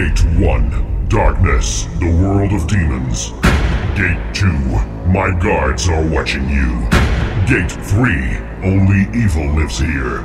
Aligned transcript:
Gate 0.00 0.24
1, 0.38 1.08
Darkness, 1.08 1.84
the 1.98 2.10
world 2.22 2.54
of 2.54 2.66
demons. 2.66 3.32
Gate 3.94 4.34
2, 4.34 4.46
my 5.12 5.30
guards 5.38 5.90
are 5.90 6.02
watching 6.08 6.48
you. 6.48 6.88
Gate 7.46 7.70
3, 7.70 8.38
only 8.64 9.02
evil 9.12 9.46
lives 9.54 9.78
here. 9.78 10.22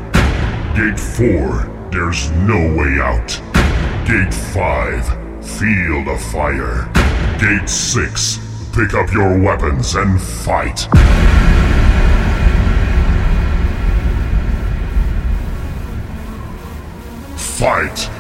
Gate 0.78 0.98
4, 0.98 1.90
there's 1.92 2.32
no 2.48 2.56
way 2.74 3.02
out. 3.02 3.28
Gate 4.08 4.34
5, 4.34 5.46
field 5.46 6.08
of 6.08 6.24
fire. 6.32 6.90
Gate 7.38 7.68
6, 7.68 8.70
pick 8.72 8.94
up 8.94 9.12
your 9.12 9.38
weapons 9.38 9.96
and 9.96 10.22
fight. 10.22 10.88
Fight. 17.36 18.15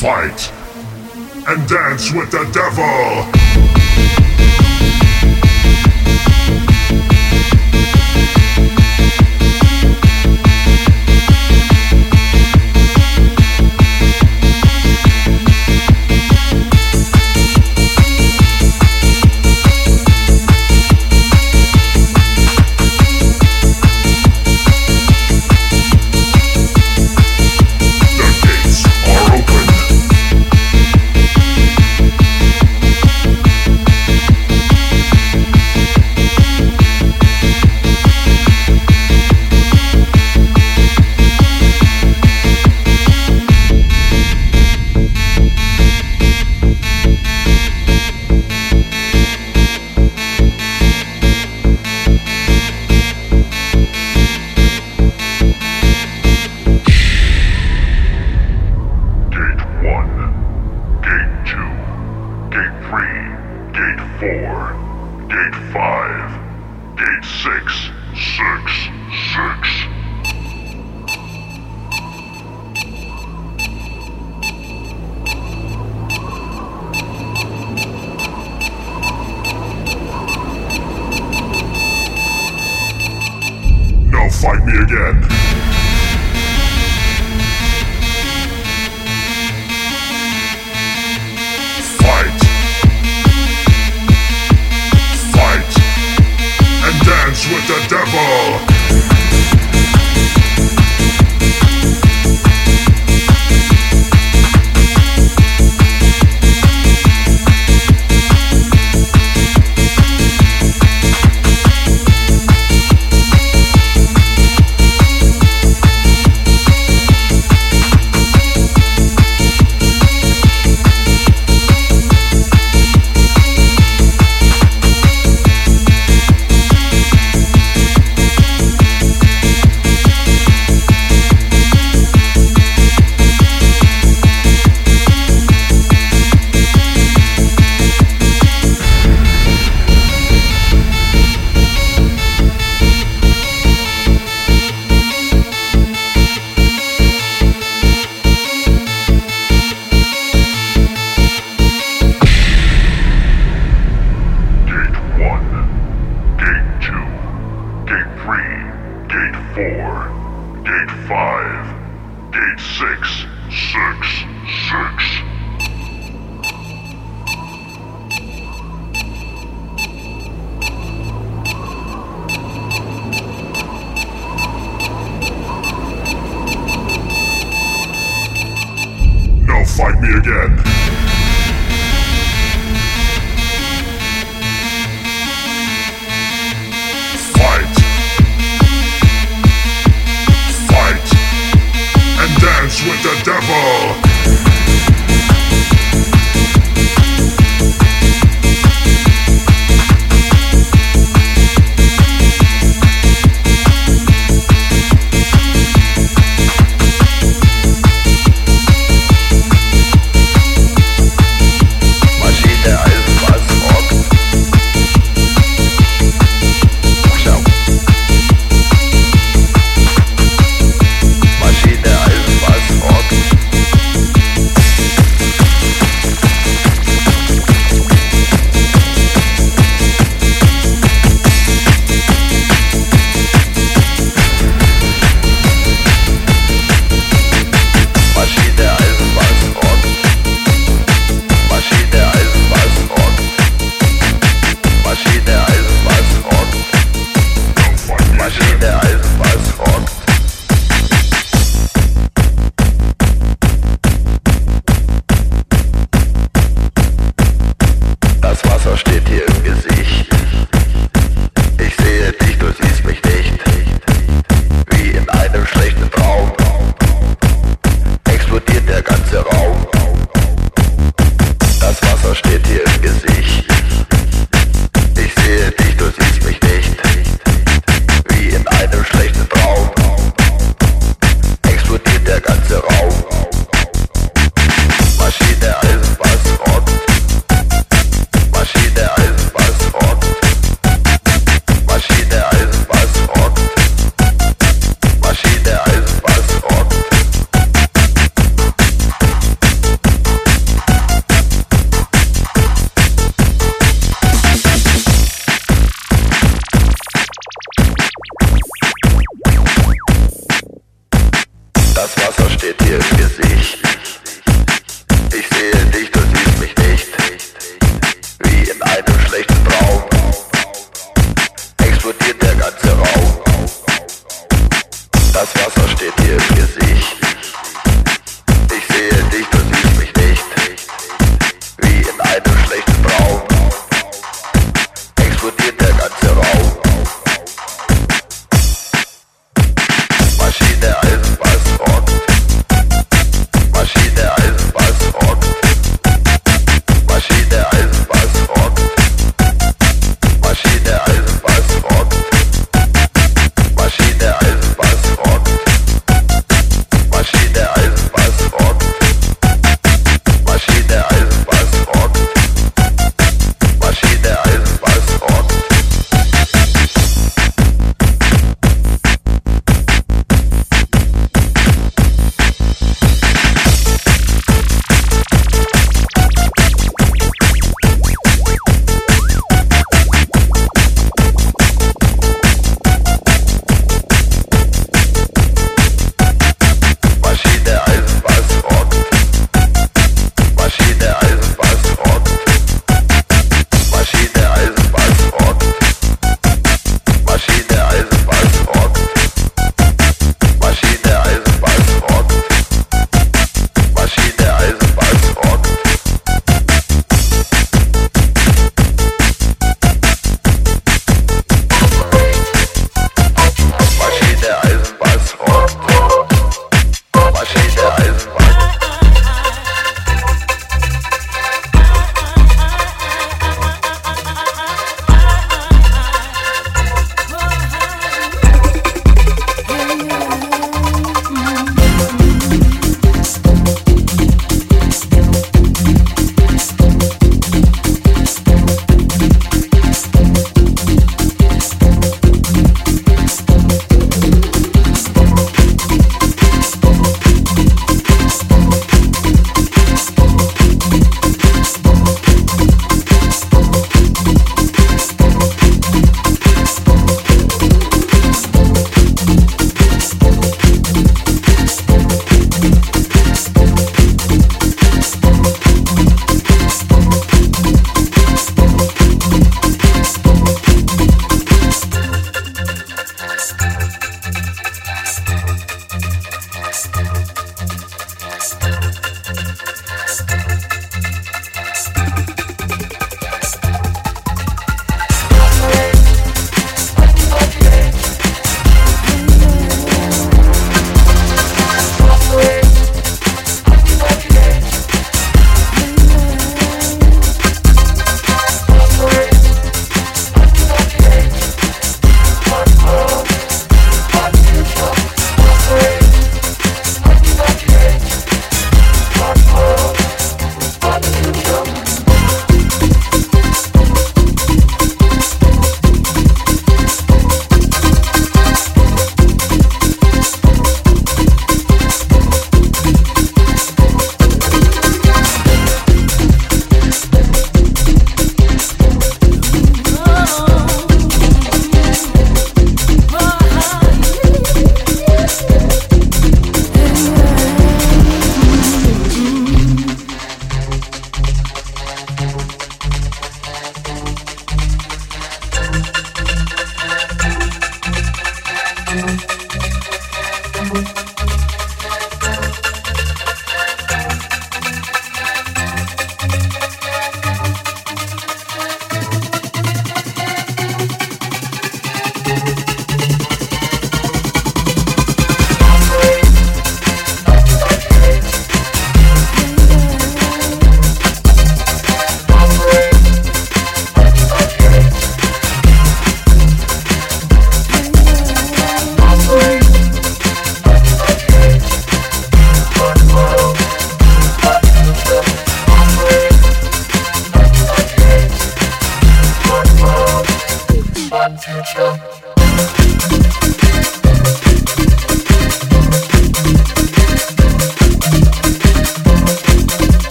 Fight. 0.00 0.52
And 1.48 1.68
dance 1.68 2.12
with 2.12 2.30
the 2.30 2.48
devil! 2.52 3.47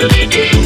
Absolutely. 0.00 0.57